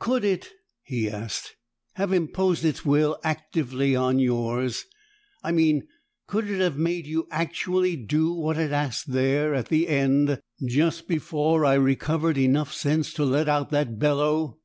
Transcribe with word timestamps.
"Could 0.00 0.24
it," 0.24 0.50
he 0.82 1.08
asked, 1.08 1.54
"have 1.92 2.12
imposed 2.12 2.64
its 2.64 2.84
will 2.84 3.16
actively 3.22 3.94
on 3.94 4.18
yours? 4.18 4.84
I 5.44 5.52
mean, 5.52 5.86
could 6.26 6.50
it 6.50 6.58
have 6.58 6.76
made 6.76 7.06
you 7.06 7.28
actually 7.30 7.94
do 7.94 8.32
what 8.32 8.58
it 8.58 8.72
asked 8.72 9.12
there 9.12 9.54
at 9.54 9.68
the 9.68 9.86
end, 9.86 10.40
just 10.66 11.06
before 11.06 11.64
I 11.64 11.74
recovered 11.74 12.38
enough 12.38 12.72
sense 12.74 13.12
to 13.14 13.24
let 13.24 13.48
out 13.48 13.70
that 13.70 14.00
bellow?" 14.00 14.58